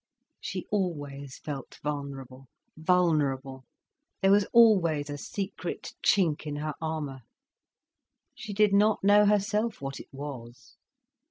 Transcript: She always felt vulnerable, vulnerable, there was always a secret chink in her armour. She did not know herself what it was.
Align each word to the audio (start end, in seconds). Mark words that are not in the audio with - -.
She 0.39 0.65
always 0.71 1.37
felt 1.37 1.77
vulnerable, 1.83 2.47
vulnerable, 2.75 3.65
there 4.23 4.31
was 4.31 4.47
always 4.51 5.11
a 5.11 5.17
secret 5.19 5.93
chink 6.03 6.47
in 6.47 6.55
her 6.55 6.73
armour. 6.81 7.21
She 8.33 8.51
did 8.51 8.73
not 8.73 9.03
know 9.03 9.27
herself 9.27 9.79
what 9.79 9.99
it 9.99 10.11
was. 10.11 10.75